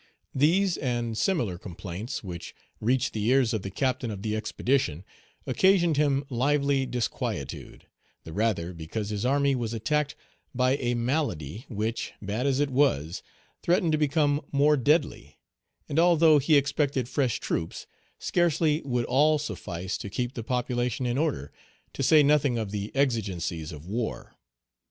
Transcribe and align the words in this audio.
These, 0.33 0.77
and 0.77 1.15
similar 1.15 1.59
complaints, 1.59 2.23
which 2.23 2.55
reached 2.79 3.13
the 3.13 3.23
ears 3.25 3.53
of 3.53 3.61
the 3.61 3.69
captain 3.69 4.09
of 4.09 4.23
the 4.23 4.35
expedition, 4.35 5.05
occasioned 5.45 5.95
him 5.97 6.23
lively 6.27 6.87
disquietude, 6.87 7.85
the 8.23 8.33
rather 8.33 8.73
because 8.73 9.11
his 9.11 9.27
army 9.27 9.53
was 9.53 9.75
attacked 9.75 10.15
by 10.55 10.75
a 10.77 10.95
malady 10.95 11.67
which, 11.69 12.13
bad 12.19 12.47
as 12.47 12.59
it 12.59 12.71
was, 12.71 13.21
threatened 13.61 13.91
to 13.91 13.97
become 13.99 14.41
more 14.51 14.75
deadly; 14.75 15.37
and 15.87 15.99
although 15.99 16.39
he 16.39 16.55
expected 16.57 17.07
fresh 17.07 17.39
troops, 17.39 17.85
scarcely 18.17 18.81
would 18.83 19.05
all 19.05 19.37
suffice 19.37 19.99
to 19.99 20.09
keep 20.09 20.33
the 20.33 20.43
population 20.43 21.05
in 21.05 21.19
order, 21.19 21.51
to 21.93 22.01
say 22.01 22.23
nothing 22.23 22.57
of 22.57 22.71
the 22.71 22.91
exigencies 22.95 23.71
of 23.71 23.85
war. 23.85 24.35